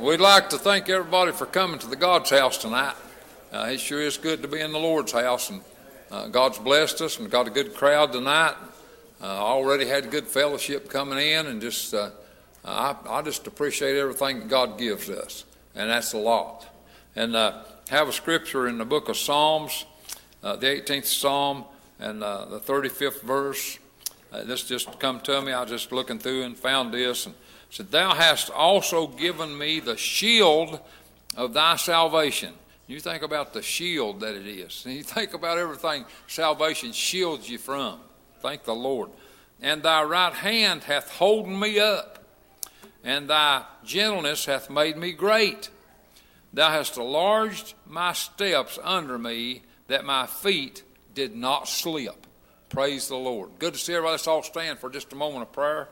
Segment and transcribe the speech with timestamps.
[0.00, 2.94] We'd like to thank everybody for coming to the God's house tonight.
[3.52, 5.60] Uh, it sure is good to be in the Lord's house, and
[6.12, 8.54] uh, God's blessed us and got a good crowd tonight.
[9.20, 12.10] Uh, already had good fellowship coming in, and just uh,
[12.64, 15.44] I, I, just appreciate everything God gives us,
[15.74, 16.68] and that's a lot.
[17.16, 19.84] And uh, have a scripture in the book of Psalms,
[20.44, 21.64] uh, the 18th Psalm,
[21.98, 23.80] and the 35th verse.
[24.30, 25.52] this just come to me.
[25.52, 27.34] I was just looking through and found this, and
[27.70, 30.80] said, Thou hast also given me the shield
[31.36, 32.54] of thy salvation.
[32.86, 34.84] You think about the shield that it is.
[34.86, 38.00] And you think about everything salvation shields you from.
[38.40, 39.10] Thank the Lord.
[39.60, 42.24] And thy right hand hath holden me up,
[43.02, 45.70] and thy gentleness hath made me great.
[46.52, 52.26] Thou hast enlarged my steps under me, that my feet did not slip.
[52.68, 53.50] Praise the Lord.
[53.58, 54.12] Good to see everybody.
[54.12, 55.88] Let's all stand for just a moment of prayer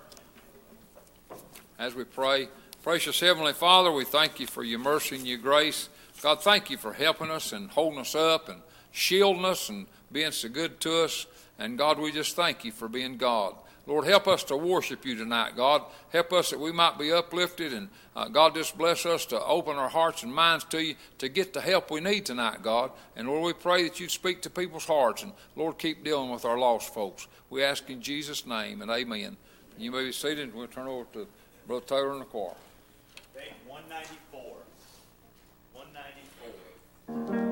[1.78, 2.48] as we pray.
[2.82, 5.88] Precious Heavenly Father, we thank you for your mercy and your grace.
[6.22, 8.60] God, thank you for helping us and holding us up and
[8.93, 11.26] shielding us and being so good to us.
[11.58, 13.55] And God, we just thank you for being God.
[13.87, 15.82] Lord, help us to worship you tonight, God.
[16.11, 17.73] Help us that we might be uplifted.
[17.73, 21.28] And uh, God, just bless us to open our hearts and minds to you to
[21.28, 22.90] get the help we need tonight, God.
[23.14, 25.23] And Lord, we pray that you speak to people's hearts.
[25.23, 27.28] And Lord, keep dealing with our lost folks.
[27.49, 29.37] We ask in Jesus' name and amen.
[29.78, 30.52] You may be seated.
[30.52, 31.28] We'll turn over to
[31.66, 32.52] Brother Taylor in the choir.
[33.34, 34.40] Page 194.
[35.72, 37.45] 194.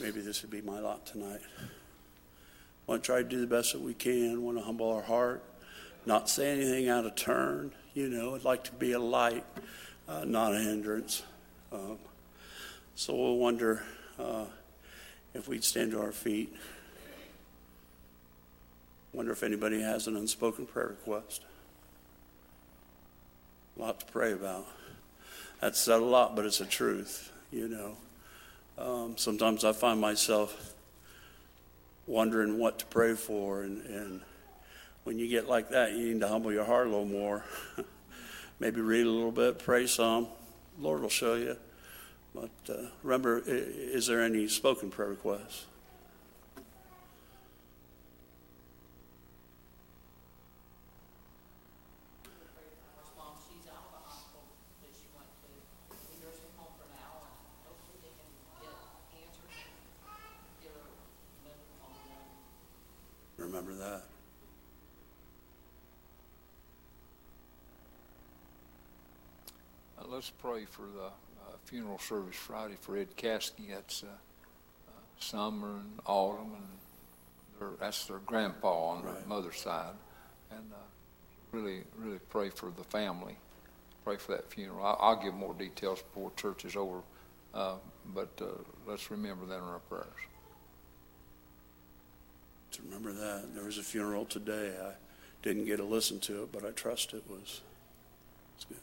[0.00, 1.40] Maybe this would be my lot tonight.
[2.86, 4.42] Want to try to do the best that we can.
[4.42, 5.42] Want to humble our heart,
[6.06, 7.72] not say anything out of turn.
[7.94, 9.44] You know, I'd like to be a light,
[10.08, 11.22] uh, not a hindrance.
[11.72, 11.98] Um,
[12.94, 13.82] so we'll wonder
[14.18, 14.46] uh,
[15.34, 16.54] if we'd stand to our feet.
[19.12, 21.44] Wonder if anybody has an unspoken prayer request.
[23.76, 24.66] A lot to pray about.
[25.60, 27.96] That's said a lot, but it's a truth, you know.
[28.80, 30.74] Um, sometimes I find myself
[32.06, 34.22] wondering what to pray for, and, and
[35.04, 37.44] when you get like that, you need to humble your heart a little more.
[38.58, 40.28] Maybe read a little bit, pray some.
[40.78, 41.58] Lord will show you.
[42.34, 45.66] But uh, remember, is there any spoken prayer requests?
[63.50, 64.02] Remember that.
[69.98, 73.70] Uh, let's pray for the uh, funeral service Friday for Ed Caskey.
[73.70, 79.18] That's uh, uh, Summer and Autumn, and their, that's their grandpa on Right.
[79.18, 79.94] the mother's side.
[80.50, 80.76] And uh,
[81.52, 83.34] really, really pray for the family.
[84.04, 84.84] Pray for that funeral.
[84.84, 87.00] I, I'll give more details before church is over,
[87.54, 87.76] uh,
[88.14, 88.48] but uh,
[88.86, 90.04] let's remember that in our prayers.
[92.72, 93.54] To remember that.
[93.54, 94.74] There was a funeral today.
[94.84, 94.92] I
[95.42, 97.62] didn't get to listen to it, but I trust it was,
[98.58, 98.76] was good.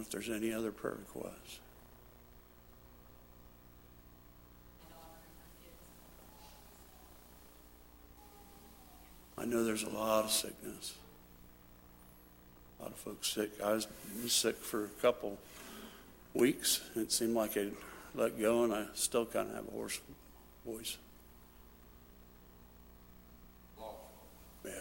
[0.00, 1.60] If there's any other prayer requests.
[9.40, 10.94] I know there's a lot of sickness.
[12.78, 13.50] A lot of folks sick.
[13.64, 13.86] I was,
[14.26, 15.38] sick for a couple
[16.34, 16.82] weeks.
[16.94, 17.72] It seemed like I'd
[18.14, 20.00] let go, and I still kind of have a hoarse
[20.66, 20.98] voice.
[24.62, 24.72] Yeah.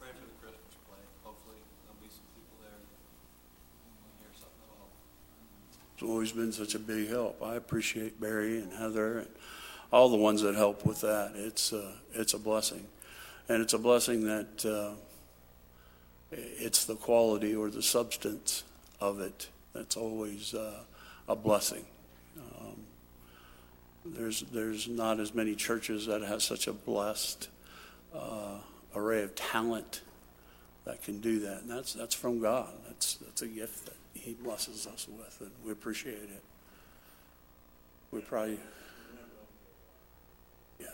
[0.00, 1.04] Pray for the Christmas play.
[1.22, 2.80] Hopefully, there'll be some people there.
[2.80, 2.88] and
[4.00, 4.88] we'll hear something at all.
[6.00, 7.42] It's always been such a big help.
[7.42, 9.28] I appreciate Barry and Heather and
[9.92, 11.32] all the ones that help with that.
[11.34, 12.86] It's uh, it's a blessing,
[13.50, 14.94] and it's a blessing that uh,
[16.32, 18.64] it's the quality or the substance
[18.98, 20.84] of it that's always uh,
[21.28, 21.84] a blessing.
[22.38, 22.76] Um,
[24.06, 27.50] there's there's not as many churches that have such a blessed
[28.14, 28.56] uh,
[28.96, 30.00] array of talent
[30.86, 32.72] that can do that, and that's that's from God.
[32.86, 36.42] That's that's a gift that He blesses us with, and we appreciate it.
[38.12, 38.58] We probably,
[40.78, 40.86] yeah,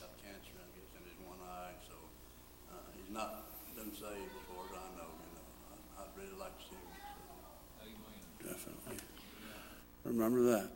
[0.00, 1.94] got cancer and gets in his one eye, so,
[2.70, 5.46] uh, he's not, doesn't say as far as I know, you know.
[5.72, 6.82] I- I'd really like to see him,
[8.44, 8.98] definitely.
[10.04, 10.70] Remember that.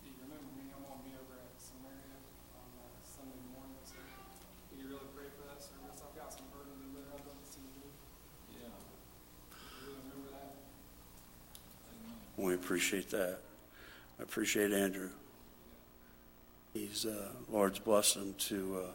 [0.00, 0.70] Do you remember me?
[0.72, 2.16] I'm gonna be over at Samaria
[2.56, 6.00] on uh, Sunday morning, so will you really pray for that service?
[6.02, 7.86] I've got some burdens in there I'd love to see you.
[8.56, 8.72] Yeah.
[8.72, 10.56] You really remember that?
[12.40, 13.38] We appreciate that.
[14.18, 15.10] I appreciate Andrew.
[16.74, 18.90] He's, uh, Lord's blessed him to, uh,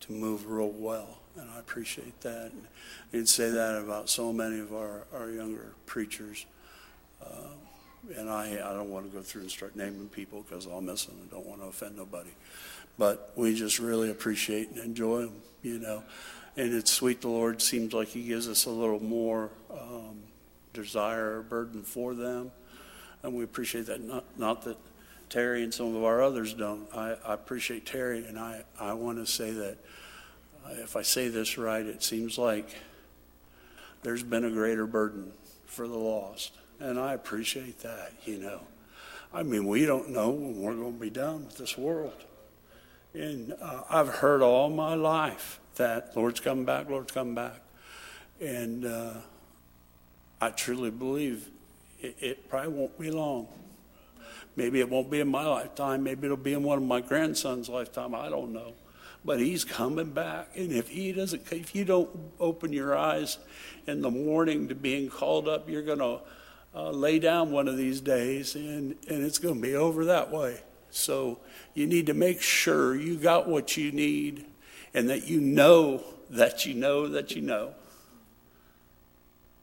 [0.00, 2.52] to move real well, and I appreciate that.
[2.52, 2.66] And
[3.12, 6.46] You'd say that about so many of our, our younger preachers.
[7.22, 10.80] Um, And I, I don't want to go through and start naming people because I'll
[10.80, 12.30] miss them and don't want to offend nobody.
[12.98, 16.02] But we just really appreciate and enjoy them, you know.
[16.56, 20.22] And it's sweet the Lord seems like He gives us a little more um,
[20.72, 22.52] desire burden for them.
[23.22, 24.00] And we appreciate that.
[24.00, 24.76] Not, not that
[25.28, 26.86] Terry and some of our others don't.
[26.94, 29.78] I, I appreciate Terry, and I, I want to say that
[30.64, 32.68] uh, if I say this right, it seems like
[34.02, 35.32] there's been a greater burden
[35.64, 36.52] for the lost.
[36.80, 38.60] And I appreciate that, you know.
[39.32, 42.24] I mean, we don't know when we're going to be done with this world.
[43.14, 47.60] And uh, I've heard all my life that Lord's coming back, Lord's coming back.
[48.40, 49.14] And uh,
[50.40, 51.48] I truly believe
[52.02, 53.48] it, it probably won't be long.
[54.56, 56.02] Maybe it won't be in my lifetime.
[56.02, 58.14] Maybe it'll be in one of my grandson's lifetime.
[58.14, 58.74] I don't know.
[59.24, 60.50] But he's coming back.
[60.56, 63.38] And if he doesn't, if you don't open your eyes
[63.86, 66.20] in the morning to being called up, you're going to
[66.74, 70.30] uh, lay down one of these days and, and it's going to be over that
[70.30, 70.60] way.
[70.90, 71.38] So
[71.74, 74.44] you need to make sure you got what you need
[74.92, 77.74] and that you know that you know that you know.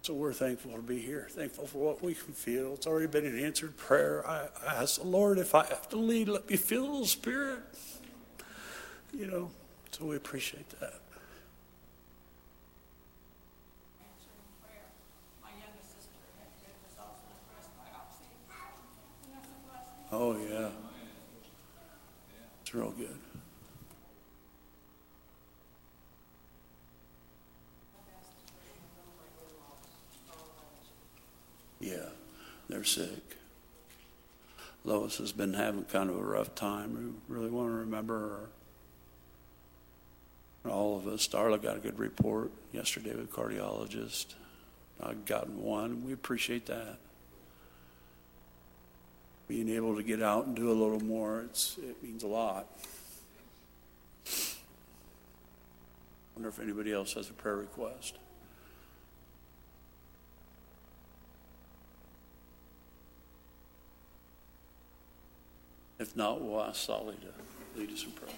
[0.10, 2.74] So we're thankful to be here, thankful for what we can feel.
[2.74, 4.28] It's already been an answered prayer.
[4.28, 7.60] I, I ask the Lord if I have to lead, let me feel the Spirit.
[9.14, 9.52] You know,
[9.92, 11.02] so we appreciate that.
[14.02, 14.90] answering prayer.
[15.44, 18.34] My youngest sister had good results in a breast biopsy.
[19.26, 20.10] And that's a blessing.
[20.12, 20.72] Oh, yeah.
[22.64, 23.29] It's real good.
[31.80, 32.10] Yeah,
[32.68, 33.38] they're sick.
[34.84, 37.20] Lois has been having kind of a rough time.
[37.28, 38.50] We really want to remember her.
[40.64, 41.28] And all of us.
[41.28, 44.36] Darla got a good report yesterday with cardiologist.
[45.02, 46.06] I've gotten one.
[46.06, 46.98] We appreciate that.
[49.48, 52.68] Being able to get out and do a little more, it's, it means a lot.
[54.28, 54.32] I
[56.36, 58.18] Wonder if anybody else has a prayer request.
[66.00, 68.30] If not, we'll ask Solly to lead us in prayer.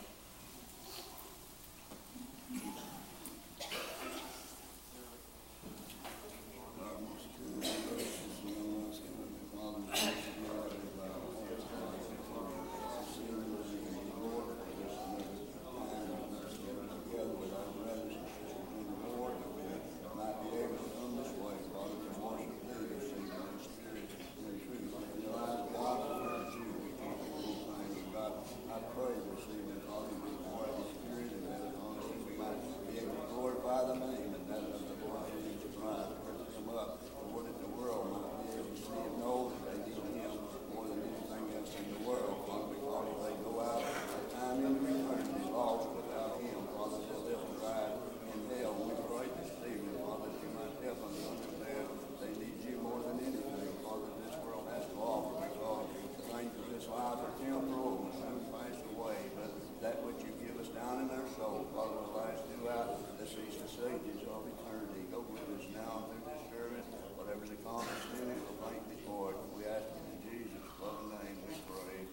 [28.71, 32.39] I pray this evening, Father, we pour out the Spirit and that upon us, we
[32.39, 36.08] might be able to glorify the name and that of the Lord Jesus Christ.
[36.24, 39.76] Lift him up, Lord, that the world might be able to see and know that
[39.76, 40.39] they need him
[40.71, 42.47] more than anything else in the world.
[42.47, 47.28] Father, because if they go out at time into eternity lost without him, Father, they'll
[47.28, 47.95] live and ride
[48.32, 48.76] in hell.
[48.88, 51.86] We pray this evening, Father, that you might help them to understand
[52.24, 55.89] they need you more than anything, Father, this world has to offer because
[56.21, 59.50] the things of this life are temporal and soon pass away, but
[59.82, 63.74] that which you give us down in our soul, Father, will last throughout the ceaseless
[63.89, 65.02] ages of eternity.
[65.10, 66.86] Go with us now through this service,
[67.17, 69.38] whatever's accomplished in it, we'll thank thee for it.
[69.58, 72.06] We ask it in Jesus' loving name, we pray.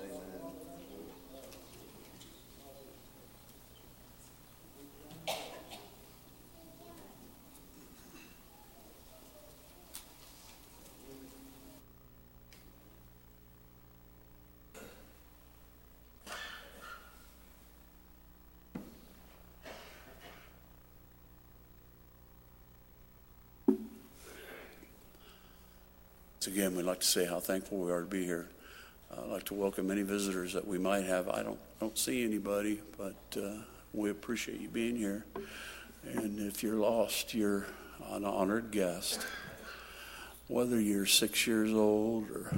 [0.00, 0.42] Amen.
[26.42, 28.48] Once again, we'd like to say how thankful we are to be here.
[29.16, 31.28] I'd like to welcome any visitors that we might have.
[31.28, 35.24] I don't, don't see anybody, but uh, we appreciate you being here.
[36.04, 37.66] And if you're lost, you're
[38.10, 39.24] an honored guest.
[40.48, 42.52] Whether you're six years old or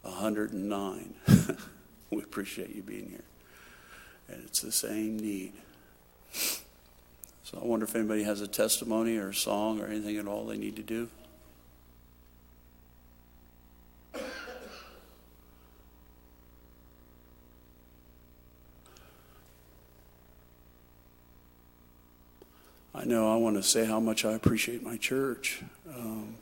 [0.00, 1.14] 109,
[2.10, 3.24] we appreciate you being here.
[4.26, 5.52] And it's the same need.
[6.32, 10.46] So I wonder if anybody has a testimony or a song or anything at all
[10.46, 11.10] they need to do.
[23.00, 25.62] I know I want to say how much I appreciate my church.
[25.88, 26.34] Um,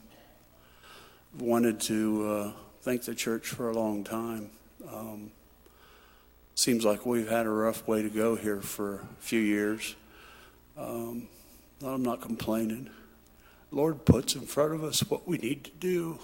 [1.39, 4.51] wanted to uh, thank the church for a long time.
[4.93, 5.31] Um,
[6.57, 9.95] seems like we've had a rough way to go here for a few years.
[10.77, 11.29] Um,
[11.81, 12.91] I'm not complaining.
[13.71, 16.19] Lord puts in front of us what we need to do,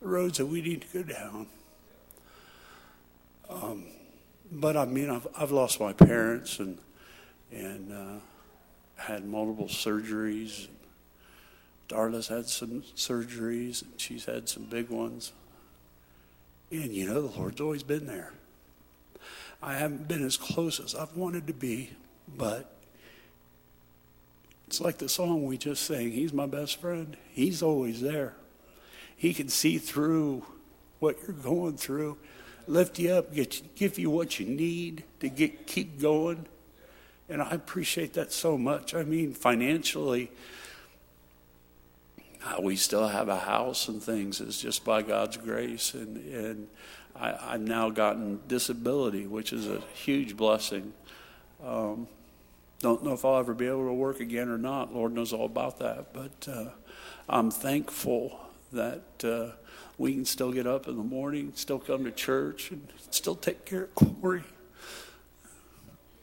[0.00, 1.46] the roads that we need to go down.
[3.50, 3.86] Um,
[4.52, 6.78] but I mean, I've, I've lost my parents and
[7.50, 8.20] and uh,
[9.02, 10.68] had multiple surgeries.
[11.88, 15.32] Darla's had some surgeries, and she's had some big ones.
[16.70, 18.32] And you know, the Lord's always been there.
[19.62, 21.90] I haven't been as close as I've wanted to be,
[22.26, 22.72] but
[24.66, 27.16] it's like the song we just sang He's my best friend.
[27.30, 28.34] He's always there.
[29.16, 30.44] He can see through
[30.98, 32.16] what you're going through,
[32.66, 36.46] lift you up, get you, give you what you need to get keep going.
[37.28, 38.94] And I appreciate that so much.
[38.94, 40.30] I mean, financially,
[42.44, 44.40] uh, we still have a house and things.
[44.40, 45.94] It's just by God's grace.
[45.94, 46.68] And, and
[47.14, 50.92] I, I've now gotten disability, which is a huge blessing.
[51.64, 52.08] Um,
[52.80, 54.92] don't know if I'll ever be able to work again or not.
[54.92, 56.12] Lord knows all about that.
[56.12, 56.70] But uh,
[57.28, 58.40] I'm thankful
[58.72, 59.56] that uh,
[59.98, 63.64] we can still get up in the morning, still come to church, and still take
[63.64, 64.42] care of Corey.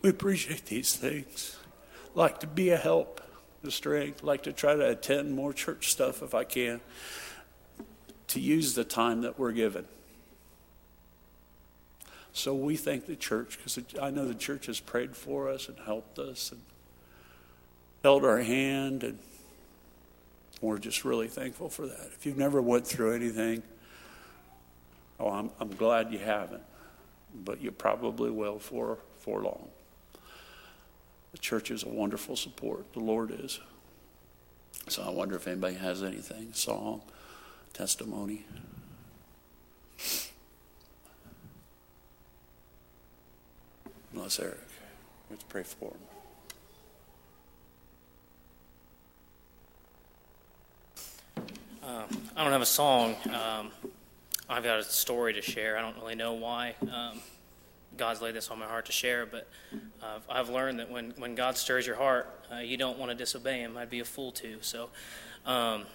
[0.02, 1.58] We appreciate these things.
[2.16, 3.22] Like to be a help.
[3.62, 4.24] the strength.
[4.24, 6.80] like to try to attend more church stuff if I can,
[8.28, 9.86] to use the time that we're given.
[12.32, 15.78] So we thank the church because I know the church has prayed for us and
[15.80, 16.62] helped us and
[18.02, 19.20] held our hand, and
[20.62, 22.12] we're just really thankful for that.
[22.16, 23.62] If you've never went through anything,
[25.20, 26.64] oh, I'm, I'm glad you haven't,
[27.44, 29.68] but you probably will for, for long.
[31.32, 32.92] The church is a wonderful support.
[32.94, 33.60] The Lord is.
[34.88, 37.02] So I wonder if anybody has anything, song,
[37.74, 38.46] testimony.
[44.14, 44.58] Bless Eric.
[45.30, 45.98] Let's pray for him.
[51.84, 53.16] Um, I don't have a song.
[53.26, 53.72] Um,
[54.50, 55.78] I've got a story to share.
[55.78, 57.20] I don't really know why um,
[57.98, 59.48] God's laid this on my heart to share, but
[60.02, 63.16] uh, I've learned that when, when God stirs your heart, uh, you don't want to
[63.16, 63.78] disobey Him.
[63.78, 64.58] I'd be a fool to.
[64.62, 64.90] So
[65.46, 65.86] um,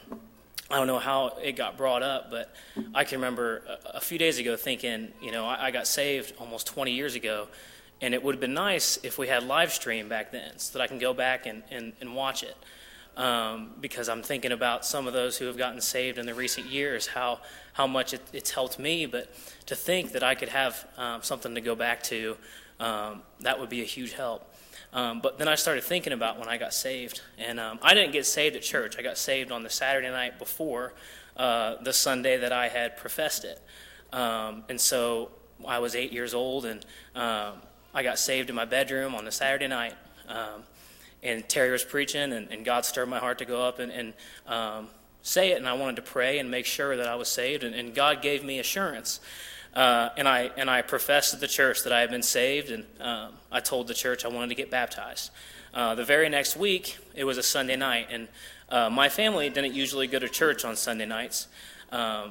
[0.71, 2.55] I don't know how it got brought up, but
[2.95, 6.35] I can remember a, a few days ago thinking, you know, I, I got saved
[6.39, 7.49] almost 20 years ago,
[8.01, 10.85] and it would have been nice if we had live stream back then so that
[10.85, 12.57] I can go back and, and, and watch it.
[13.17, 16.67] Um, because I'm thinking about some of those who have gotten saved in the recent
[16.67, 17.39] years, how,
[17.73, 19.07] how much it, it's helped me.
[19.07, 19.33] But
[19.67, 22.37] to think that I could have um, something to go back to,
[22.81, 24.53] um, that would be a huge help.
[24.93, 27.21] Um, but then I started thinking about when I got saved.
[27.39, 30.39] And um, I didn't get saved at church, I got saved on the Saturday night
[30.41, 30.95] before
[31.37, 33.61] uh, the Sunday that I had professed it.
[34.13, 35.31] Um, and so
[35.67, 36.85] I was eight years old, and
[37.95, 39.95] I got saved in my bedroom on the Saturday night.
[40.29, 40.65] Um,
[41.25, 44.13] and Terry was preaching, and, and, God stirred my heart to go up and, and
[44.47, 44.89] um,
[45.23, 45.59] say it.
[45.59, 47.65] And I wanted to pray and make sure that I was saved.
[47.65, 49.21] And, and God gave me assurance.
[49.75, 52.85] Uh, and I and I professed to the church that I had been saved, and
[53.01, 55.33] um, I told the church I wanted to get baptized.
[55.73, 58.29] Uh, the very next week, it was a Sunday night, and
[58.69, 61.49] uh, my family didn't usually go to church on Sunday nights.
[61.91, 62.31] Um,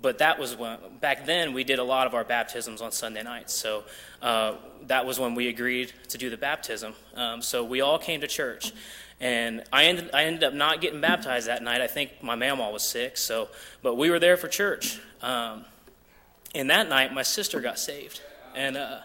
[0.00, 3.22] but that was when back then we did a lot of our baptisms on Sunday
[3.22, 3.54] nights.
[3.54, 3.84] So
[4.22, 4.54] uh,
[4.86, 6.94] that was when we agreed to do the baptism.
[7.14, 8.72] Um, so we all came to church,
[9.20, 11.80] and I ended I ended up not getting baptized that night.
[11.80, 13.16] I think my mamaw was sick.
[13.16, 13.48] So,
[13.82, 15.00] but we were there for church.
[15.22, 15.64] Um,
[16.54, 18.20] and that night, my sister got saved,
[18.54, 18.76] and.
[18.76, 19.00] Uh,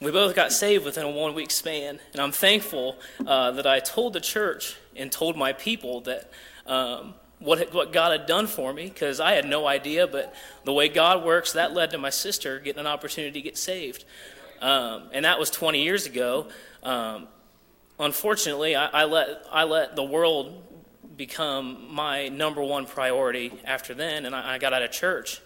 [0.00, 3.78] we both got saved within a one week span, and I'm thankful uh, that I
[3.78, 6.28] told the church and told my people that
[6.66, 10.06] um, what, what God had done for me because I had no idea.
[10.06, 13.58] But the way God works, that led to my sister getting an opportunity to get
[13.58, 14.04] saved.
[14.60, 16.48] Um, and that was 20 years ago.
[16.82, 17.28] Um,
[17.98, 20.62] unfortunately, I, I, let, I let the world
[21.16, 25.40] become my number one priority after then, and I, I got out of church.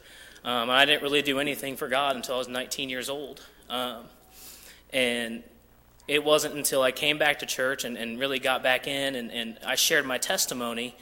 [0.44, 3.42] Um, I didn't really do anything for God until I was 19 years old.
[3.68, 4.04] Um,
[4.92, 5.42] and
[6.06, 9.32] it wasn't until I came back to church and, and really got back in and,
[9.32, 10.94] and I shared my testimony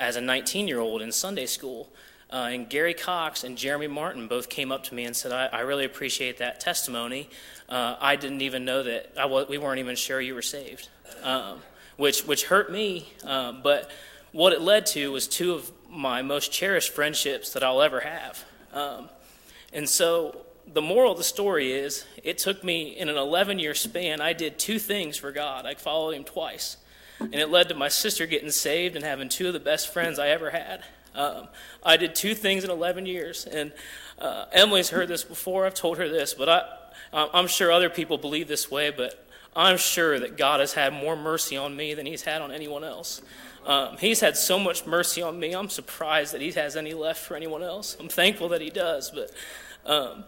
[0.00, 1.88] as a 19 year old in Sunday school.
[2.32, 5.46] Uh, and Gary Cox and Jeremy Martin both came up to me and said, I,
[5.46, 7.28] I really appreciate that testimony.
[7.68, 10.88] Uh, I didn't even know that, we weren't even sure you were saved,
[11.22, 11.58] um,
[11.96, 13.12] which, which hurt me.
[13.24, 13.90] Um, but
[14.32, 18.44] what it led to was two of my most cherished friendships that I'll ever have.
[18.72, 19.08] Um,
[19.72, 23.74] and so the moral of the story is it took me in an 11 year
[23.74, 25.66] span, I did two things for God.
[25.66, 26.76] I followed Him twice.
[27.20, 30.18] And it led to my sister getting saved and having two of the best friends
[30.18, 30.82] I ever had.
[31.14, 31.48] Um,
[31.82, 33.44] I did two things in 11 years.
[33.44, 33.72] And
[34.18, 35.66] uh, Emily's heard this before.
[35.66, 39.76] I've told her this, but I, I'm sure other people believe this way, but I'm
[39.76, 43.20] sure that God has had more mercy on me than He's had on anyone else.
[43.66, 47.20] Um, he's had so much mercy on me, I'm surprised that He has any left
[47.20, 47.96] for anyone else.
[48.00, 49.30] I'm thankful that He does, but.
[49.86, 50.24] Um,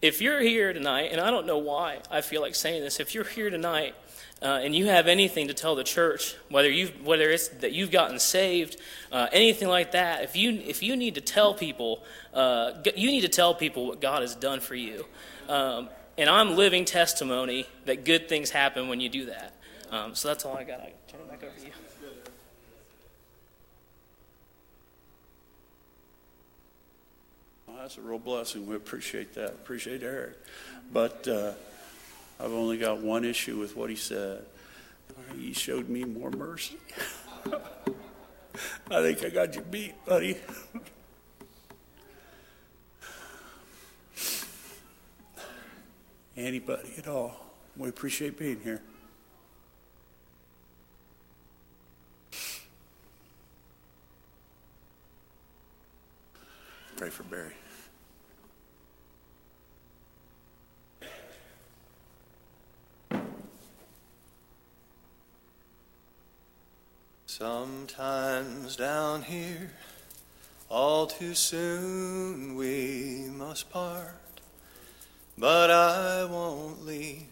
[0.00, 3.14] if you're here tonight, and I don't know why I feel like saying this, if
[3.14, 3.96] you're here tonight
[4.40, 7.90] uh, and you have anything to tell the church, whether you whether it's that you've
[7.90, 8.76] gotten saved,
[9.10, 13.22] uh, anything like that, if you if you need to tell people, uh, you need
[13.22, 15.04] to tell people what God has done for you.
[15.48, 19.54] Um, and I'm living testimony that good things happen when you do that.
[19.90, 20.80] Um, so that's all I got.
[20.80, 21.72] I turn it back over to you.
[27.66, 28.68] Well, that's a real blessing.
[28.68, 29.48] We appreciate that.
[29.48, 30.36] Appreciate Eric,
[30.92, 31.26] but.
[32.40, 34.44] I've only got one issue with what he said.
[35.36, 36.78] He showed me more mercy.
[38.90, 40.36] I think I got you beat, buddy.
[46.36, 47.34] Anybody at all.
[47.76, 48.80] We appreciate being here.
[56.96, 57.54] Pray for Barry.
[67.38, 69.70] Sometimes down here,
[70.68, 74.40] all too soon we must part.
[75.38, 77.28] But I won't leave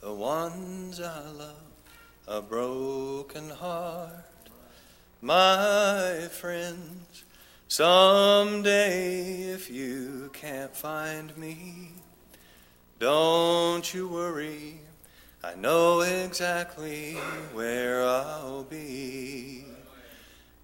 [0.00, 1.56] the ones I love
[2.28, 4.48] a broken heart.
[5.20, 7.24] My friends,
[7.66, 11.94] someday if you can't find me,
[13.00, 14.82] don't you worry.
[15.42, 17.14] I know exactly
[17.52, 19.64] where I'll be.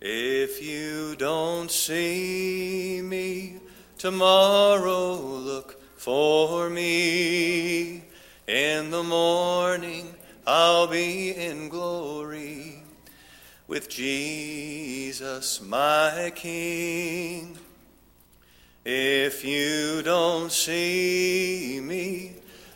[0.01, 3.61] If you don't see me
[3.99, 8.03] tomorrow, look for me.
[8.49, 10.13] In the morning,
[10.45, 12.83] I'll be in glory
[13.69, 17.57] with Jesus, my King.
[18.85, 22.34] If you don't see me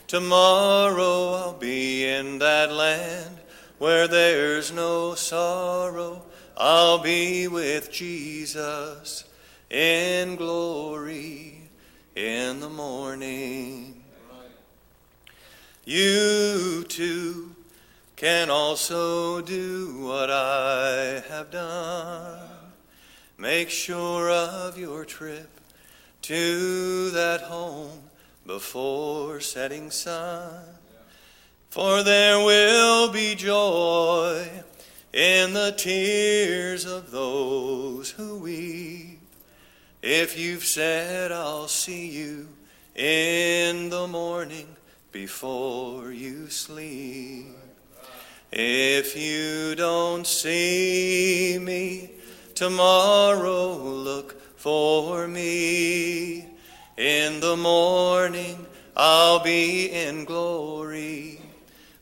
[0.09, 3.37] tomorrow, I'll be in that land
[3.77, 6.23] where there's no sorrow.
[6.57, 9.23] I'll be with Jesus
[9.69, 11.69] in glory
[12.15, 14.03] in the morning.
[15.85, 17.55] You too
[18.15, 22.49] can also do what I have done.
[23.37, 25.49] Make sure of your trip
[26.23, 28.08] to that home
[28.49, 30.63] before setting sun.
[31.69, 34.49] For there will be joy
[35.13, 39.21] in the tears of those who weep.
[40.01, 42.47] If you've said, I'll see you
[42.95, 44.75] in the morning
[45.11, 47.55] before you sleep.
[48.51, 52.09] If you don't see me
[52.55, 56.48] tomorrow, look for me.
[56.99, 61.39] In the morning, I'll be in glory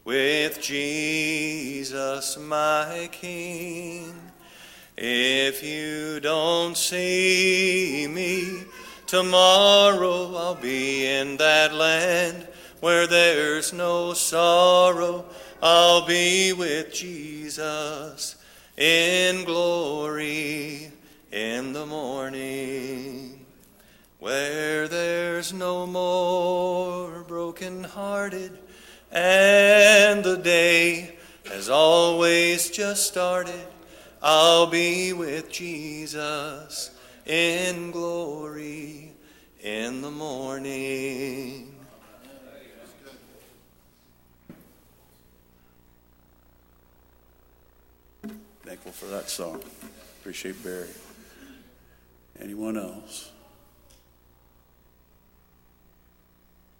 [0.03, 4.11] with Jesus, my King.
[4.97, 8.63] If you don't see me
[9.05, 12.47] tomorrow, I'll be in that land
[12.79, 15.25] where there's no sorrow.
[15.61, 18.35] I'll be with Jesus
[18.75, 20.91] in glory
[21.31, 23.36] in the morning,
[24.20, 28.57] where there's no more broken-hearted,
[29.11, 31.15] and the day
[31.45, 33.68] has always just started.
[34.22, 36.91] I'll be with Jesus
[37.26, 39.11] in glory
[39.61, 41.76] in the morning.
[48.63, 49.61] Thankful for that song.
[50.20, 50.89] Appreciate Barry.
[52.41, 53.32] Anyone else?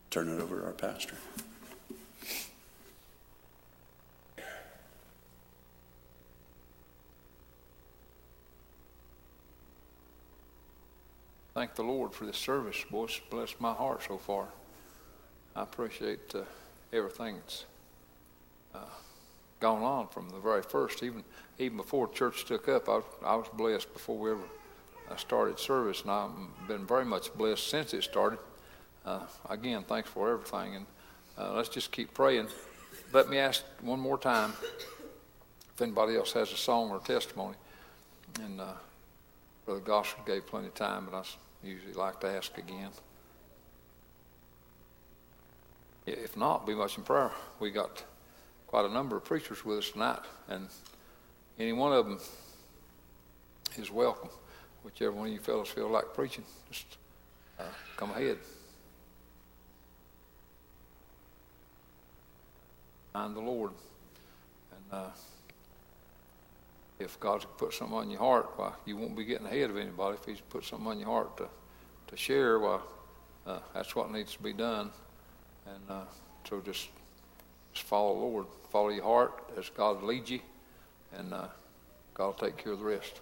[0.10, 1.16] Turn it over to our pastor.
[11.54, 13.20] Thank the Lord for this service, boys.
[13.32, 14.46] Bless my heart so far.
[15.56, 16.44] I appreciate uh,
[16.94, 17.66] everything that's
[18.76, 18.80] uh,
[19.60, 21.24] gone on from the very first, even
[21.58, 22.88] even before church took up.
[22.88, 24.44] I was, I was blessed before we ever
[25.10, 28.38] uh, started service, and I've been very much blessed since it started.
[29.08, 30.86] Uh, again, thanks for everything, and
[31.38, 32.46] uh, let's just keep praying.
[33.14, 37.56] Let me ask one more time if anybody else has a song or testimony.
[38.44, 38.74] And uh,
[39.66, 41.24] Brother Gossard gave plenty of time, but I
[41.66, 42.90] usually like to ask again.
[46.06, 47.32] If not, be much in prayer.
[47.62, 48.04] We got
[48.68, 50.68] quite a number of preachers with us tonight, and
[51.58, 52.20] any one of them
[53.78, 54.30] is welcome.
[54.84, 56.98] Whichever one of you fellows feel like preaching, just
[57.58, 57.64] uh,
[57.96, 58.38] come ahead.
[63.26, 63.72] The Lord,
[64.72, 65.10] and uh,
[67.00, 70.18] if God's put something on your heart, why you won't be getting ahead of anybody.
[70.22, 71.48] If He's put something on your heart to
[72.08, 72.80] to share, why
[73.46, 74.92] uh, that's what needs to be done.
[75.66, 76.04] And uh,
[76.48, 76.90] so just
[77.74, 80.40] just follow the Lord, follow your heart as God leads you,
[81.18, 81.48] and uh,
[82.14, 83.20] God will take care of the rest.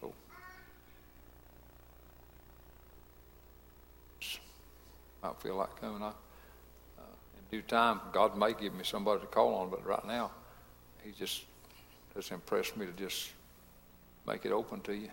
[0.00, 0.12] So.
[5.22, 6.02] I feel like coming.
[6.02, 6.23] In
[7.54, 10.32] due time, God may give me somebody to call on, but right now,
[11.04, 11.44] He just
[12.16, 13.30] has impressed me to just
[14.26, 15.08] make it open to you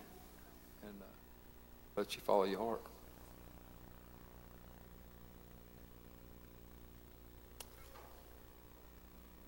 [0.82, 1.04] and uh,
[1.96, 2.82] let you follow your heart.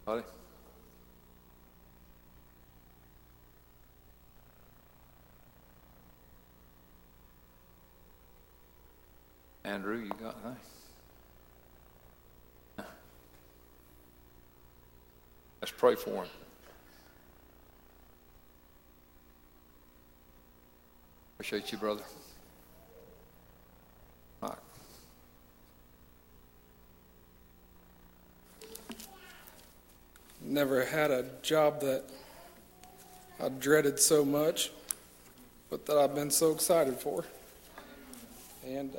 [0.04, 0.22] Buddy?
[9.64, 10.83] Andrew, you got anything?
[15.64, 16.30] Let's pray for him.
[21.36, 22.02] Appreciate you, brother.
[30.42, 32.04] Never had a job that
[33.42, 34.70] I dreaded so much,
[35.70, 37.24] but that I've been so excited for.
[38.66, 38.98] And uh,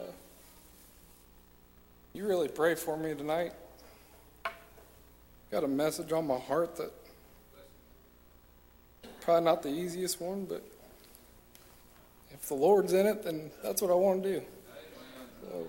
[2.14, 3.54] you really pray for me tonight.
[5.56, 6.92] Got a message on my heart that
[9.22, 10.62] probably not the easiest one, but
[12.32, 14.46] if the Lord's in it, then that's what I want to do.
[15.42, 15.68] So,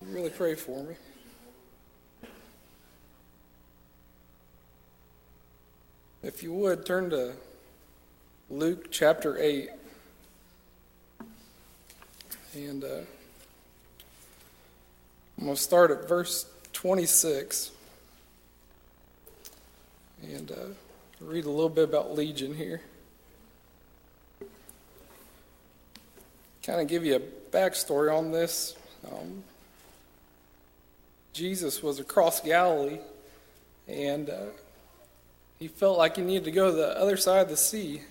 [0.00, 0.94] really pray for me.
[6.22, 7.34] If you would, turn to
[8.48, 9.68] Luke chapter 8.
[12.54, 12.86] And uh,
[15.36, 16.46] I'm going to start at verse
[16.82, 17.70] 26
[20.24, 20.54] and uh,
[21.20, 22.80] read a little bit about Legion here.
[26.64, 27.20] Kind of give you a
[27.56, 28.74] backstory on this.
[29.06, 29.44] Um,
[31.32, 32.98] Jesus was across Galilee
[33.86, 34.46] and uh,
[35.60, 38.02] he felt like he needed to go to the other side of the sea.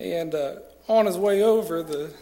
[0.00, 0.54] And uh,
[0.88, 2.14] on his way over, the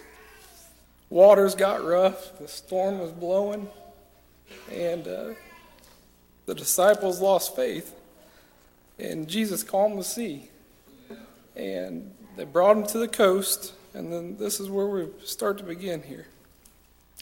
[1.09, 3.69] waters got rough, the storm was blowing,
[4.73, 5.35] and uh,
[6.47, 7.95] the disciples lost faith.
[8.99, 10.51] And Jesus calmed the sea.
[11.55, 15.65] And they brought him to the coast, and then this is where we start to
[15.65, 16.27] begin here.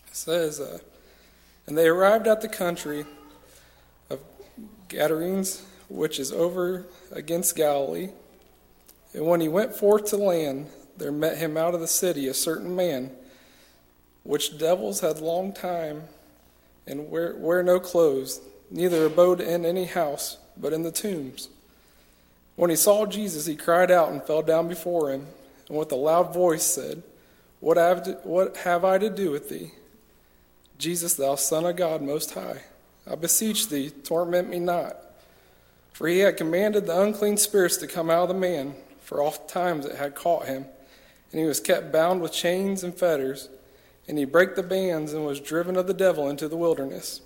[0.08, 0.78] It says, uh,
[1.66, 3.04] And they arrived at the country
[4.10, 4.20] of
[4.88, 8.10] Gadarenes which is over against Galilee.
[9.12, 12.34] And when he went forth to land, there met him out of the city a
[12.34, 13.10] certain man,
[14.22, 16.04] which devils had long time,
[16.86, 21.48] and wear, wear no clothes, neither abode in any house, but in the tombs.
[22.56, 25.26] When he saw Jesus, he cried out and fell down before him,
[25.68, 27.02] and with a loud voice said,
[27.60, 29.72] What have, to, what have I to do with thee?
[30.78, 32.62] Jesus, thou Son of God Most High,
[33.10, 34.96] I beseech thee, torment me not.
[35.92, 39.48] For he had commanded the unclean spirits to come out of the man, for oft
[39.48, 40.66] times it had caught him.
[41.30, 43.48] And he was kept bound with chains and fetters,
[44.06, 47.20] and he brake the bands and was driven of the devil into the wilderness.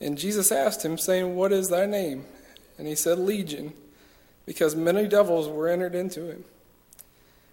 [0.00, 2.26] And Jesus asked him, saying, What is thy name?
[2.78, 3.72] And he said, Legion,
[4.44, 6.44] because many devils were entered into him.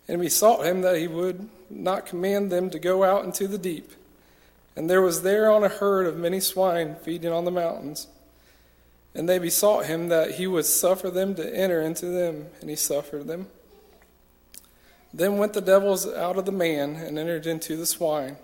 [0.07, 3.91] And besought him that he would not command them to go out into the deep.
[4.75, 8.07] And there was there on a herd of many swine feeding on the mountains.
[9.15, 12.75] And they besought him that he would suffer them to enter into them, and he
[12.75, 13.47] suffered them.
[15.13, 18.37] Then went the devils out of the man and entered into the swine.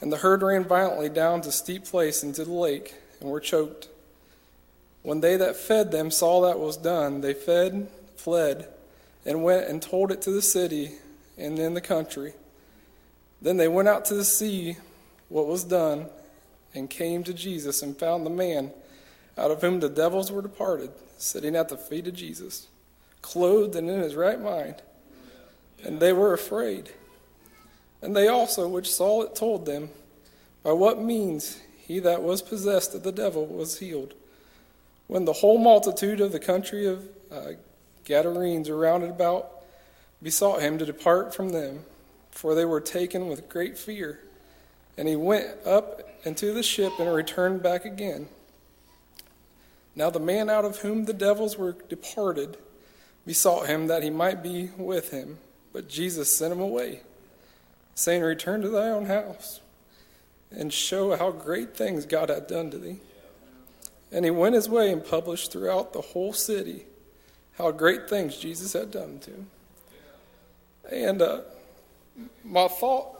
[0.00, 3.88] And the herd ran violently down to steep place into the lake, and were choked.
[5.02, 8.68] When they that fed them saw that was done, they fed, fled,
[9.26, 10.92] and went and told it to the city
[11.36, 12.34] and in the country.
[13.42, 14.76] Then they went out to the sea
[15.28, 16.06] what was done,
[16.74, 18.70] and came to Jesus and found the man
[19.36, 22.68] out of whom the devils were departed, sitting at the feet of Jesus,
[23.22, 24.82] clothed and in his right mind.
[25.84, 26.90] And they were afraid.
[28.02, 29.90] And they also, which saw it, told them
[30.62, 34.14] by what means he that was possessed of the devil was healed.
[35.06, 37.52] When the whole multitude of the country of uh,
[38.04, 39.50] Gadarenes around about
[40.22, 41.84] besought him to depart from them,
[42.30, 44.20] for they were taken with great fear.
[44.96, 48.28] And he went up into the ship and returned back again.
[49.94, 52.56] Now the man out of whom the devils were departed
[53.26, 55.38] besought him that he might be with him,
[55.78, 57.02] but Jesus sent him away,
[57.94, 59.60] saying, Return to thy own house
[60.50, 62.98] and show how great things God had done to thee.
[64.10, 66.86] And he went his way and published throughout the whole city
[67.58, 69.46] how great things Jesus had done to him.
[70.90, 71.42] And uh,
[72.42, 73.14] my thought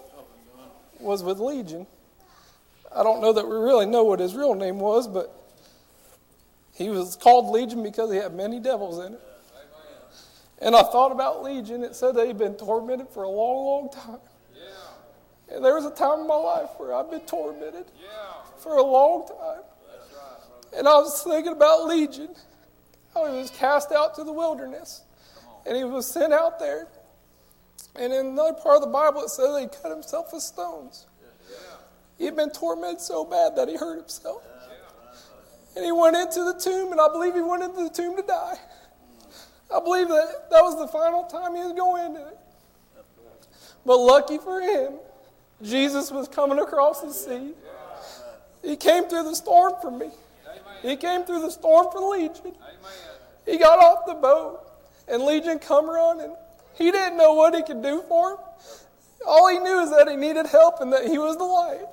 [0.98, 1.86] was with Legion.
[2.92, 5.32] I don't know that we really know what his real name was, but
[6.74, 9.20] he was called Legion because he had many devils in it.
[10.60, 11.84] And I thought about Legion.
[11.84, 14.20] It said that he'd been tormented for a long, long time.
[14.54, 15.54] Yeah.
[15.54, 18.08] And there was a time in my life where I've been tormented yeah.
[18.56, 19.36] for a long time.
[19.36, 22.34] Right, and I was thinking about Legion,
[23.14, 25.02] how he was cast out to the wilderness.
[25.64, 26.88] And he was sent out there.
[27.94, 31.06] And in another part of the Bible, it says that he cut himself with stones.
[31.50, 31.56] Yeah.
[32.18, 34.42] He'd been tormented so bad that he hurt himself.
[35.76, 38.22] And he went into the tomb, and I believe he went into the tomb to
[38.22, 38.56] die.
[39.74, 42.38] I believe that that was the final time he was going into it.
[43.84, 44.94] But lucky for him,
[45.62, 47.52] Jesus was coming across the sea.
[48.62, 50.10] He came through the storm for me.
[50.82, 52.54] He came through the storm for Legion.
[53.44, 54.60] He got off the boat,
[55.06, 56.34] and Legion come running.
[56.74, 58.38] He didn't know what he could do for him.
[59.26, 61.86] All he knew is that he needed help and that he was the light.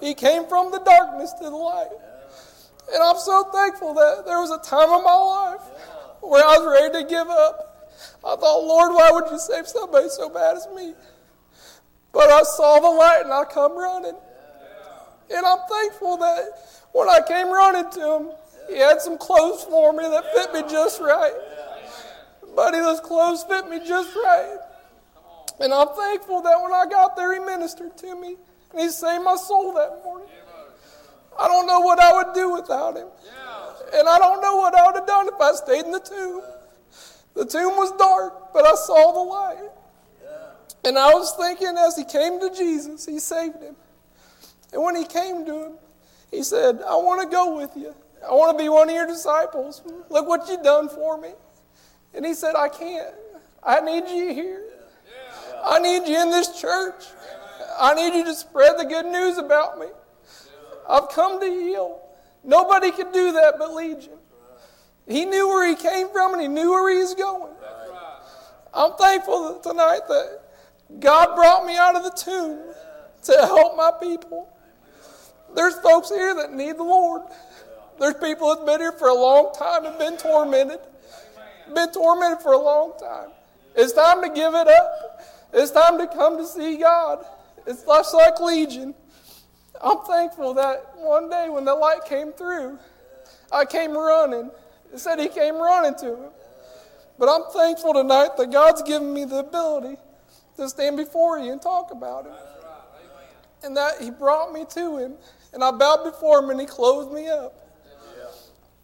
[0.00, 1.90] He came from the darkness to the light.
[2.92, 5.60] And I'm so thankful that there was a time in my life
[6.20, 7.92] where I was ready to give up.
[8.24, 10.94] I thought, Lord, why would you save somebody so bad as me?
[12.12, 14.16] But I saw the light and I come running.
[15.32, 16.44] And I'm thankful that
[16.92, 18.30] when I came running to him,
[18.68, 21.32] he had some clothes for me that fit me just right.
[22.54, 24.58] Buddy, those clothes fit me just right.
[25.60, 28.36] And I'm thankful that when I got there, he ministered to me
[28.72, 30.28] and he saved my soul that morning.
[31.40, 33.08] I don't know what I would do without him.
[33.94, 36.42] And I don't know what I would have done if I stayed in the tomb.
[37.34, 39.70] The tomb was dark, but I saw the light.
[40.84, 43.76] And I was thinking as he came to Jesus, he saved him.
[44.72, 45.72] And when he came to him,
[46.30, 47.94] he said, I want to go with you.
[48.26, 49.82] I want to be one of your disciples.
[50.08, 51.30] Look what you've done for me.
[52.14, 53.14] And he said, I can't.
[53.62, 54.62] I need you here.
[55.64, 57.04] I need you in this church.
[57.78, 59.86] I need you to spread the good news about me.
[60.90, 62.02] I've come to heal.
[62.42, 64.18] Nobody could do that but Legion.
[65.06, 67.52] He knew where he came from and he knew where he's going.
[68.72, 70.40] I'm thankful tonight that
[71.00, 72.60] God brought me out of the tomb
[73.24, 74.48] to help my people.
[75.54, 77.22] There's folks here that need the Lord.
[77.98, 80.80] There's people that've been here for a long time and been tormented.
[81.74, 83.30] Been tormented for a long time.
[83.76, 85.22] It's time to give it up.
[85.52, 87.24] It's time to come to see God.
[87.66, 88.94] It's just like Legion.
[89.82, 92.78] I'm thankful that one day when the light came through,
[93.50, 94.50] I came running.
[94.92, 96.30] It said he came running to him.
[97.18, 99.96] But I'm thankful tonight that God's given me the ability
[100.56, 102.32] to stand before you and talk about him.
[103.62, 105.14] And that he brought me to him.
[105.52, 107.54] And I bowed before him and he clothed me up.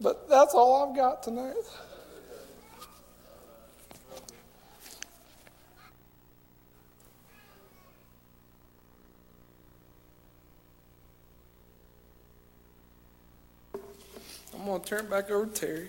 [0.01, 1.55] But that's all I've got tonight.
[14.87, 15.89] Turn it back over to Terry.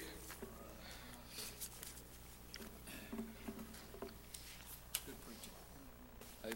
[6.44, 6.56] Amen.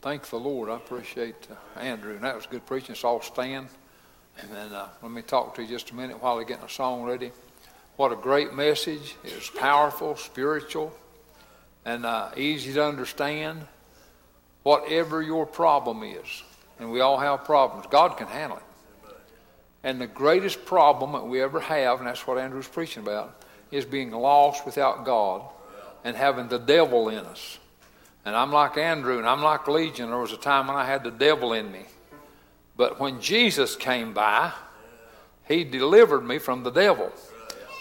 [0.00, 0.70] Thank the Lord.
[0.70, 2.92] I appreciate uh, Andrew, and that was good preaching.
[2.92, 3.66] It's all stand.
[4.40, 6.68] And then uh, let me talk to you just a minute while they're getting a
[6.68, 7.32] song ready.
[7.96, 9.16] What a great message.
[9.24, 10.96] It was powerful, spiritual,
[11.84, 13.66] and uh, easy to understand.
[14.62, 16.44] Whatever your problem is,
[16.78, 18.67] and we all have problems, God can handle it.
[19.84, 23.84] And the greatest problem that we ever have, and that's what Andrew's preaching about, is
[23.84, 25.42] being lost without God
[26.04, 27.58] and having the devil in us.
[28.24, 30.10] And I'm like Andrew, and I'm like Legion.
[30.10, 31.84] There was a time when I had the devil in me.
[32.76, 34.52] But when Jesus came by,
[35.46, 37.12] he delivered me from the devil.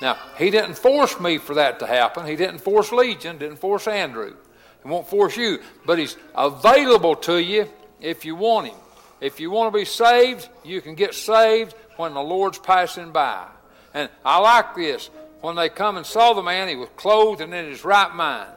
[0.02, 2.26] Now, he didn't force me for that to happen.
[2.26, 4.36] He didn't force Legion, didn't force Andrew.
[4.84, 7.68] He won't force you, but he's available to you
[8.00, 8.78] if you want him.
[9.20, 13.48] If you want to be saved, you can get saved when the Lord's passing by.
[13.94, 15.10] And I like this.
[15.42, 18.50] When they come and saw the man, he was clothed and in his right mind.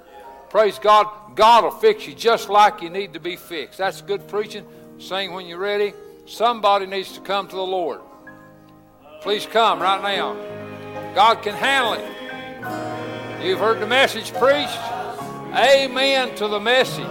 [0.48, 1.06] Praise God.
[1.36, 3.78] God will fix you just like you need to be fixed.
[3.78, 4.66] That's good preaching.
[4.98, 5.92] Sing when you're ready.
[6.26, 8.00] Somebody needs to come to the Lord.
[9.20, 10.34] Please come right now.
[11.14, 13.44] God can handle it.
[13.44, 14.78] You've heard the message preached.
[15.54, 17.04] Amen to the message.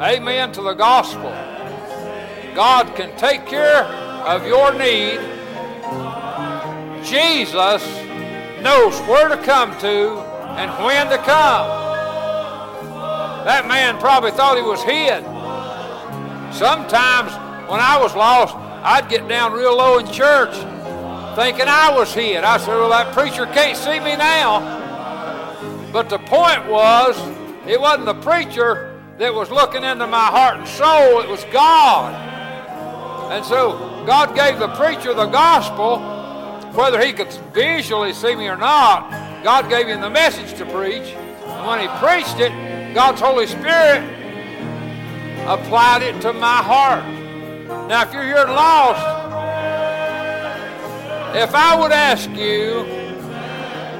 [0.00, 1.30] Amen to the gospel.
[2.54, 3.84] God can take care
[4.26, 5.18] of your need.
[7.04, 7.84] Jesus
[8.62, 10.20] knows where to come to
[10.56, 11.82] and when to come.
[13.44, 15.24] That man probably thought he was hid.
[16.54, 17.32] Sometimes
[17.68, 20.54] when I was lost, I'd get down real low in church
[21.34, 22.44] thinking I was hid.
[22.44, 24.80] I said, Well, that preacher can't see me now.
[25.92, 27.16] But the point was,
[27.66, 32.31] it wasn't the preacher that was looking into my heart and soul, it was God.
[33.30, 35.98] And so God gave the preacher the gospel,
[36.72, 39.10] whether he could visually see me or not.
[39.42, 41.14] God gave him the message to preach.
[41.46, 42.52] And when he preached it,
[42.94, 44.02] God's Holy Spirit
[45.46, 47.04] applied it to my heart.
[47.88, 49.00] Now, if you're here lost,
[51.36, 52.84] if I would ask you,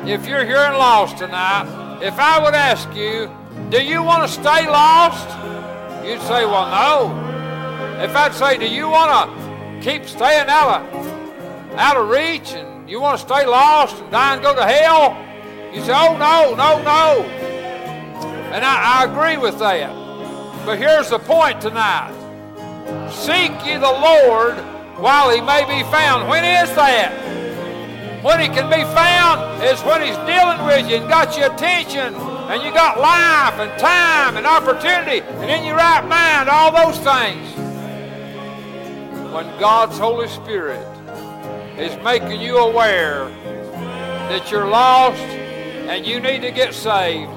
[0.07, 3.31] if you're here and lost tonight, if I would ask you,
[3.71, 5.29] do you want to stay lost?
[6.05, 7.32] You'd say, well, no.
[8.01, 12.89] If I'd say, do you want to keep staying out of, out of reach and
[12.89, 15.17] you want to stay lost and die and go to hell?
[15.75, 17.23] You say, oh, no, no, no.
[18.53, 19.95] And I, I agree with that.
[20.67, 22.13] But here's the point tonight.
[23.11, 24.57] Seek ye the Lord
[24.99, 26.29] while he may be found.
[26.29, 27.11] When is that?
[28.23, 32.15] When he can be found is when he's dealing with you and got your attention
[32.15, 36.99] and you got life and time and opportunity and in your right mind, all those
[36.99, 37.62] things.
[39.33, 40.87] When God's Holy Spirit
[41.79, 43.31] is making you aware
[44.29, 47.31] that you're lost and you need to get saved,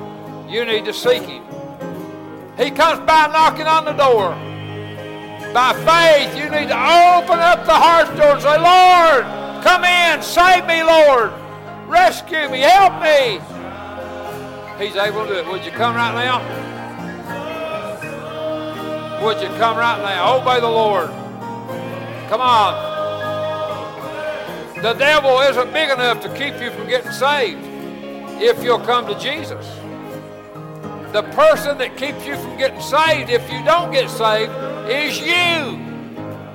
[0.49, 1.41] you need to seek Him.
[2.57, 4.35] He comes by knocking on the door.
[5.53, 9.23] By faith, you need to open up the heart door and say, Lord,
[9.63, 11.31] come in, save me, Lord.
[11.87, 13.39] Rescue me, help me.
[14.85, 15.47] He's able to do it.
[15.47, 16.41] Would you come right now?
[19.23, 20.35] Would you come right now?
[20.41, 21.09] Obey the Lord.
[22.29, 22.95] Come on.
[24.81, 27.59] The devil isn't big enough to keep you from getting saved
[28.41, 29.65] if you'll come to Jesus.
[31.11, 34.51] The person that keeps you from getting saved if you don't get saved
[34.89, 35.79] is you.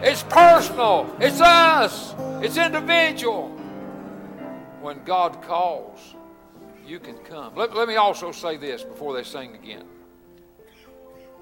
[0.02, 1.14] It's personal.
[1.18, 2.14] It's us.
[2.42, 3.48] It's individual.
[4.80, 6.14] When God calls,
[6.86, 7.54] you can come.
[7.54, 9.84] Let, let me also say this before they sing again.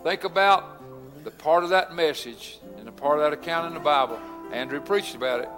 [0.04, 0.82] Think about
[1.28, 4.18] the part of that message and the part of that account in the Bible.
[4.50, 5.48] Andrew preached about it.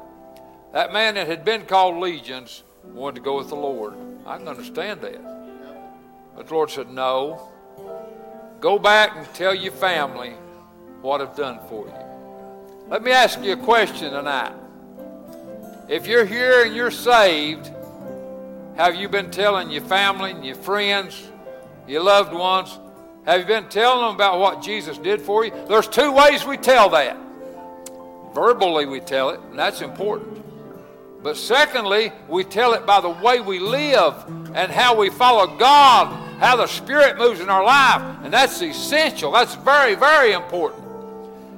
[0.72, 3.94] That man that had been called legions wanted to go with the Lord.
[4.26, 5.22] I can understand that.
[6.34, 7.48] But the Lord said, No.
[8.58, 10.30] Go back and tell your family
[11.02, 12.88] what I've done for you.
[12.88, 14.52] Let me ask you a question tonight.
[15.88, 17.70] If you're here and you're saved,
[18.76, 21.30] have you been telling your family and your friends,
[21.86, 22.76] your loved ones,
[23.26, 25.52] have you been telling them about what Jesus did for you?
[25.68, 27.16] There's two ways we tell that.
[28.34, 30.40] Verbally, we tell it, and that's important.
[31.22, 34.14] But secondly, we tell it by the way we live
[34.54, 36.06] and how we follow God,
[36.38, 38.00] how the Spirit moves in our life.
[38.24, 39.32] And that's essential.
[39.32, 40.84] That's very, very important.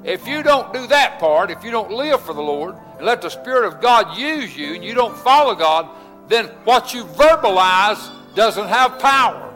[0.05, 3.23] If you don't do that part, if you don't live for the Lord and let
[3.23, 5.89] the Spirit of God use you and you don't follow God,
[6.29, 9.52] then what you verbalize doesn't have power.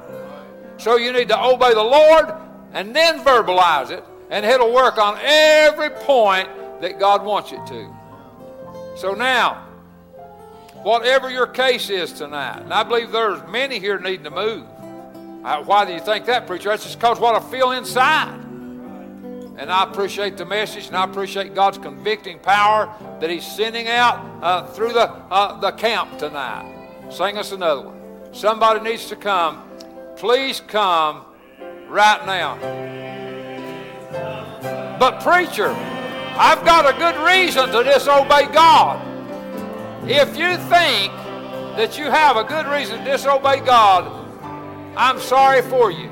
[0.79, 2.33] So you need to obey the Lord
[2.73, 6.49] and then verbalize it, and it'll work on every point
[6.81, 7.91] that God wants it to.
[8.97, 9.65] So now,
[10.83, 14.67] whatever your case is tonight, and I believe there's many here needing to move.
[15.65, 16.71] Why do you think that, preacher?
[16.71, 18.43] That's just because what I feel inside.
[19.59, 24.19] And I appreciate the message, and I appreciate God's convicting power that He's sending out
[24.43, 26.73] uh, through the, uh, the camp tonight.
[27.11, 28.35] Sing us another one.
[28.35, 29.66] Somebody needs to come.
[30.17, 31.25] Please come
[31.89, 32.57] right now.
[34.99, 35.69] But, preacher,
[36.39, 39.03] I've got a good reason to disobey God.
[40.09, 41.13] If you think
[41.77, 44.11] that you have a good reason to disobey God,
[44.97, 46.09] I'm sorry for you.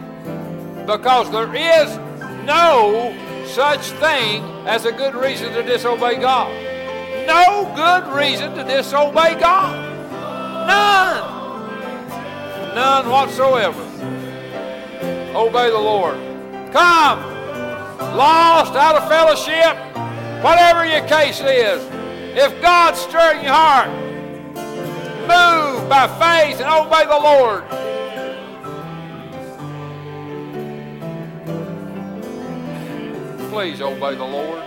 [0.86, 1.96] Because there is
[2.44, 6.52] no such thing as a good reason to disobey God.
[7.26, 9.74] No good reason to disobey God.
[10.66, 11.34] None.
[12.74, 13.83] None whatsoever.
[15.34, 16.16] Obey the Lord.
[16.72, 17.34] Come.
[18.16, 19.76] Lost, out of fellowship,
[20.44, 21.82] whatever your case is.
[22.36, 23.88] If God's stirring your heart,
[25.22, 27.64] move by faith and obey the Lord.
[33.50, 34.63] Please obey the Lord.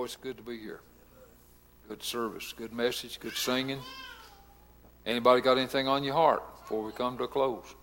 [0.00, 0.80] Boy, it's good to be here.
[1.86, 3.80] Good service, good message, good singing.
[5.04, 7.74] Anybody got anything on your heart before we come to a close?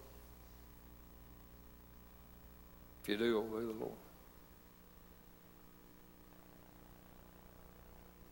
[3.04, 3.92] If you do, obey the Lord.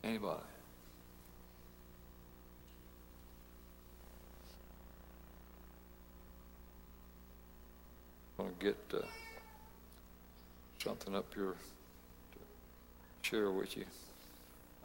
[0.04, 0.42] Anybody?
[8.40, 9.06] I'm going to get uh,
[10.80, 11.54] something up here
[13.26, 13.86] share with you.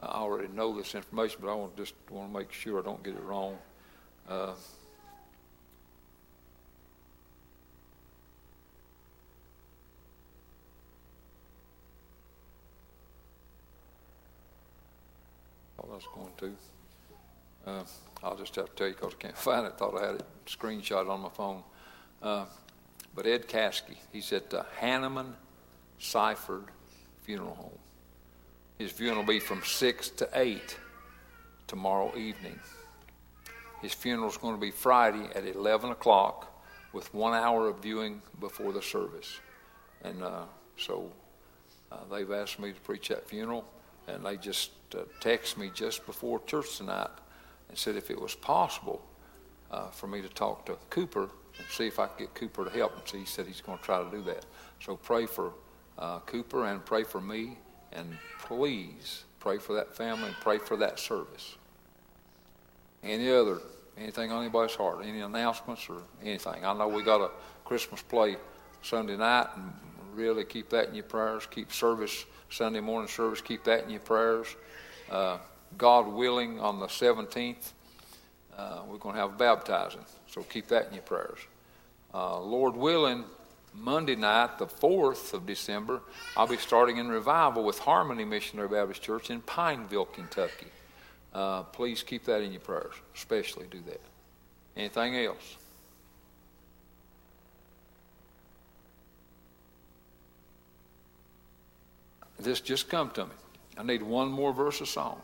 [0.03, 3.03] I already know this information, but I want just want to make sure I don't
[3.03, 3.59] get it wrong.
[4.27, 4.53] Uh,
[15.79, 16.53] I was going to.
[17.67, 17.83] Uh,
[18.23, 19.77] I'll just have to tell you because I can't find it.
[19.77, 21.63] Thought I had it screenshot on my phone.
[22.23, 22.47] Uh,
[23.15, 25.35] but Ed Caskey, he's at the Hanneman
[25.99, 26.65] Seifert
[27.23, 27.90] Funeral Home.
[28.81, 30.79] His funeral will be from 6 to 8
[31.67, 32.59] tomorrow evening.
[33.83, 36.65] His funeral is going to be Friday at 11 o'clock
[36.95, 39.39] with one hour of viewing before the service.
[40.03, 40.45] And uh,
[40.79, 41.13] so
[41.93, 43.67] uh, they've asked me to preach that funeral,
[44.09, 47.11] and they just uh, texted me just before church tonight
[47.69, 49.03] and said if it was possible,
[49.71, 51.29] uh, for me to talk to Cooper
[51.59, 52.97] and see if I could get Cooper to help.
[52.97, 54.47] And so he said he's going to try to do that.
[54.83, 55.53] So pray for
[55.99, 57.59] uh, Cooper and pray for me,
[57.93, 61.57] and please pray for that family and pray for that service.
[63.03, 63.61] Any other,
[63.97, 66.65] anything on anybody's heart, any announcements or anything?
[66.65, 67.31] I know we got a
[67.65, 68.37] Christmas play
[68.83, 69.73] Sunday night, and
[70.15, 71.47] really keep that in your prayers.
[71.47, 74.57] Keep service, Sunday morning service, keep that in your prayers.
[75.11, 75.39] Uh,
[75.79, 77.73] God willing, on the 17th,
[78.57, 81.39] uh, we're going to have baptizing, so keep that in your prayers.
[82.13, 83.25] Uh, Lord willing,
[83.75, 86.01] Monday night, the 4th of December,
[86.37, 90.67] I'll be starting in revival with Harmony Missionary Baptist Church in Pineville, Kentucky.
[91.33, 94.01] Uh, please keep that in your prayers, especially do that.
[94.77, 95.57] Anything else?
[102.39, 103.33] This just come to me.
[103.77, 105.21] I need one more verse of song.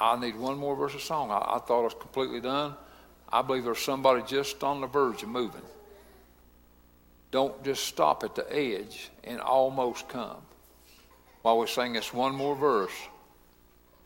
[0.00, 1.30] I need one more verse of song.
[1.30, 2.74] I, I thought I was completely done.
[3.32, 5.62] I believe there's somebody just on the verge of moving.
[7.34, 10.36] Don't just stop at the edge and almost come.
[11.42, 12.92] While we sing this one more verse,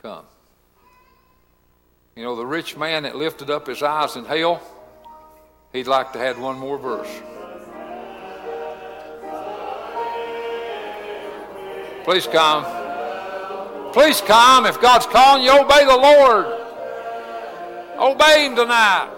[0.01, 0.25] come.
[2.17, 4.63] You know, the rich man that lifted up his eyes in hell,
[5.75, 7.11] he'd like to have one more verse.
[12.05, 12.65] Please come.
[13.93, 14.65] Please come.
[14.65, 16.47] If God's calling you, obey the Lord.
[17.99, 19.18] Obey Him tonight.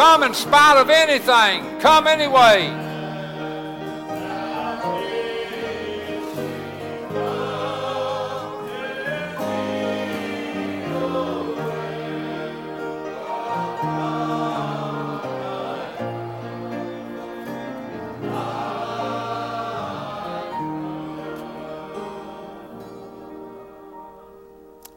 [0.00, 1.78] Come in spite of anything.
[1.78, 2.70] Come anyway.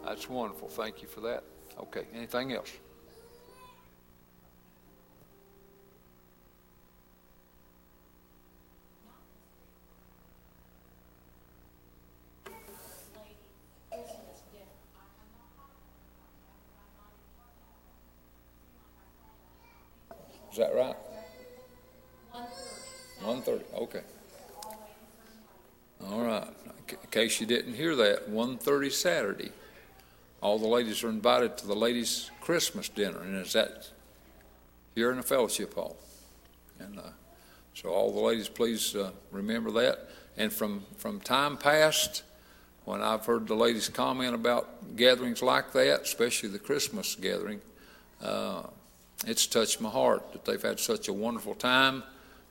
[0.06, 0.70] That's wonderful.
[0.70, 1.44] Thank you for that.
[1.78, 2.72] Okay, anything else?
[20.54, 20.96] Is that right?
[23.24, 23.66] One thirty.
[23.74, 24.02] Okay.
[26.06, 26.48] All right.
[26.90, 29.52] In case you didn't hear that, one thirty Saturday.
[30.42, 33.90] All the ladies are invited to the ladies' Christmas dinner, and it's at
[34.94, 35.98] here in the fellowship hall.
[36.78, 37.04] And uh,
[37.74, 40.08] so, all the ladies, please uh, remember that.
[40.38, 42.22] And from from time past,
[42.86, 47.60] when I've heard the ladies comment about gatherings like that, especially the Christmas gathering,
[48.22, 48.64] uh,
[49.26, 52.04] it's touched my heart that they've had such a wonderful time,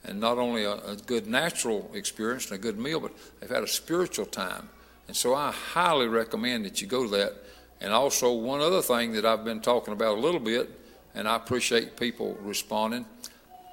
[0.04, 3.62] and not only a, a good natural experience and a good meal, but they've had
[3.62, 4.68] a spiritual time.
[5.08, 7.34] And so, I highly recommend that you go to that.
[7.80, 10.70] And also, one other thing that I've been talking about a little bit,
[11.14, 13.04] and I appreciate people responding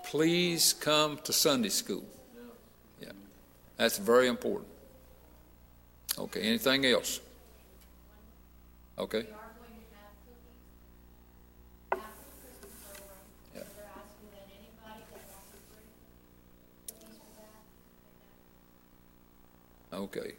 [0.09, 2.03] please come to Sunday school.
[2.99, 3.11] Yeah,
[3.77, 4.67] that's very important.
[6.17, 7.19] Okay, anything else?
[8.97, 9.27] Okay.
[19.99, 20.33] Okay.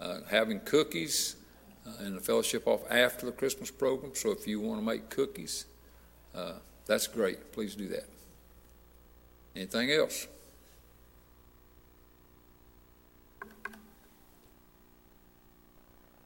[0.00, 1.36] Uh, having cookies
[1.86, 4.12] uh, in the fellowship off after the Christmas program.
[4.14, 5.64] So if you want to make cookies,
[6.34, 6.54] uh,
[6.86, 7.52] that's great.
[7.52, 8.04] Please do that.
[9.56, 10.28] Anything else?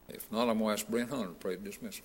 [0.09, 2.01] If not, I'm going to ask Brent Hunter to pray to dismiss.